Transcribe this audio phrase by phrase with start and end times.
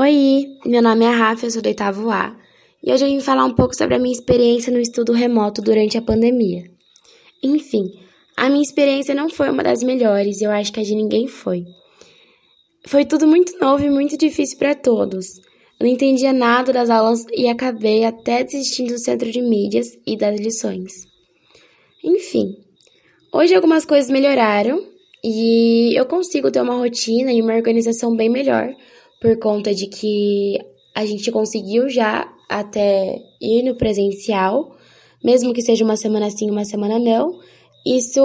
[0.00, 2.32] Oi, meu nome é Rafa, eu sou do oitavo A,
[2.80, 5.98] e hoje eu vim falar um pouco sobre a minha experiência no estudo remoto durante
[5.98, 6.70] a pandemia.
[7.42, 7.90] Enfim,
[8.36, 11.26] a minha experiência não foi uma das melhores, e eu acho que a de ninguém
[11.26, 11.64] foi.
[12.86, 15.38] Foi tudo muito novo e muito difícil para todos.
[15.80, 20.16] Eu não entendia nada das aulas e acabei até desistindo do centro de mídias e
[20.16, 20.92] das lições.
[22.04, 22.54] Enfim,
[23.32, 24.80] hoje algumas coisas melhoraram
[25.24, 28.72] e eu consigo ter uma rotina e uma organização bem melhor
[29.20, 30.58] por conta de que
[30.94, 34.76] a gente conseguiu já até ir no presencial,
[35.22, 37.38] mesmo que seja uma semana sim, uma semana não.
[37.86, 38.22] Isso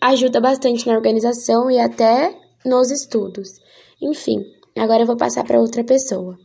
[0.00, 2.34] ajuda bastante na organização e até
[2.64, 3.60] nos estudos.
[4.00, 4.42] Enfim,
[4.76, 6.38] agora eu vou passar para outra pessoa.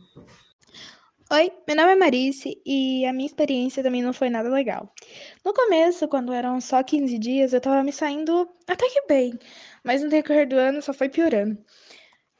[1.32, 4.88] Oi, meu nome é Marice e a minha experiência também não foi nada legal.
[5.44, 9.36] No começo, quando eram só 15 dias, eu tava me saindo até que bem,
[9.82, 11.58] mas no decorrer do ano só foi piorando.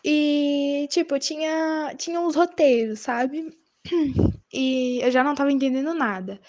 [0.09, 3.53] E, tipo, tinha, tinha uns roteiros, sabe?
[4.53, 6.41] E eu já não tava entendendo nada.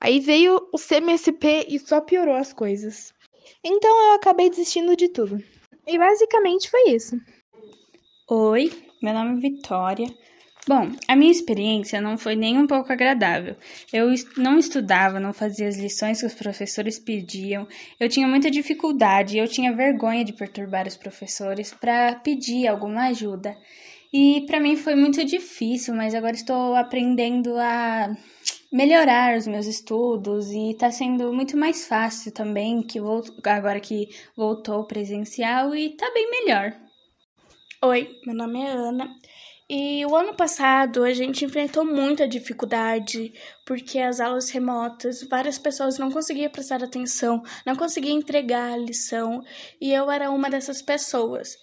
[0.00, 3.12] Aí veio o CMSP e só piorou as coisas.
[3.62, 5.42] Então eu acabei desistindo de tudo.
[5.86, 7.16] E basicamente foi isso.
[8.30, 8.70] Oi,
[9.02, 10.06] meu nome é Vitória.
[10.68, 13.56] Bom, a minha experiência não foi nem um pouco agradável.
[13.92, 17.66] Eu não estudava, não fazia as lições que os professores pediam,
[17.98, 23.56] eu tinha muita dificuldade, eu tinha vergonha de perturbar os professores para pedir alguma ajuda.
[24.12, 28.16] E para mim foi muito difícil, mas agora estou aprendendo a
[28.72, 33.00] melhorar os meus estudos e está sendo muito mais fácil também que
[33.44, 36.72] agora que voltou presencial e está bem melhor.
[37.82, 39.10] Oi, meu nome é Ana
[39.68, 43.32] e o ano passado a gente enfrentou muita dificuldade,
[43.66, 49.42] porque as aulas remotas, várias pessoas não conseguiam prestar atenção, não conseguiam entregar a lição,
[49.80, 51.56] e eu era uma dessas pessoas.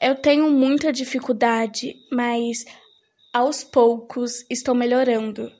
[0.00, 2.64] Eu tenho muita dificuldade, mas
[3.32, 5.52] aos poucos estou melhorando.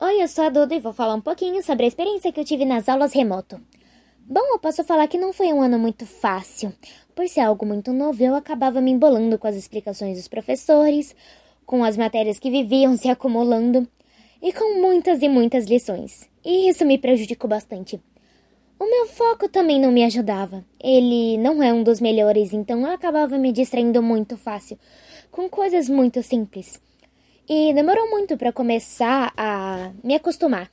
[0.00, 2.44] Oi, eu sou a Duda e vou falar um pouquinho sobre a experiência que eu
[2.44, 3.60] tive nas aulas remoto.
[4.26, 6.72] Bom, eu posso falar que não foi um ano muito fácil.
[7.14, 11.14] Por ser algo muito novo, eu acabava me embolando com as explicações dos professores,
[11.64, 13.86] com as matérias que viviam se acumulando
[14.42, 16.28] e com muitas e muitas lições.
[16.44, 18.00] E isso me prejudicou bastante.
[18.78, 20.64] O meu foco também não me ajudava.
[20.82, 24.76] Ele não é um dos melhores, então eu acabava me distraindo muito fácil
[25.30, 26.80] com coisas muito simples.
[27.48, 30.70] E demorou muito para começar a me acostumar.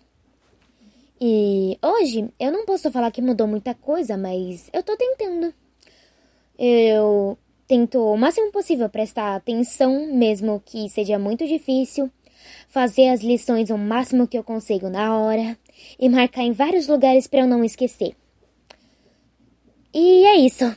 [1.20, 5.54] E hoje eu não posso falar que mudou muita coisa, mas eu tô tentando.
[6.64, 12.08] Eu tento o máximo possível prestar atenção, mesmo que seja muito difícil,
[12.70, 15.58] fazer as lições o máximo que eu consigo na hora
[16.00, 18.16] e marcar em vários lugares para eu não esquecer.
[19.92, 20.72] E é isso.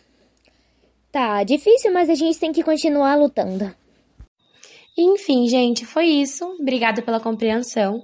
[1.12, 3.70] Tá difícil, mas a gente tem que continuar lutando.
[4.96, 6.46] Enfim, gente, foi isso.
[6.58, 8.02] Obrigada pela compreensão.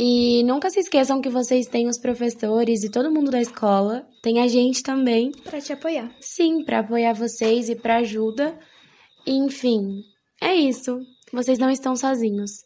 [0.00, 4.40] E nunca se esqueçam que vocês têm os professores e todo mundo da escola, tem
[4.40, 6.14] a gente também para te apoiar.
[6.20, 8.56] Sim, para apoiar vocês e para ajuda.
[9.26, 10.04] Enfim,
[10.40, 11.00] é isso.
[11.32, 12.62] Vocês não estão sozinhos.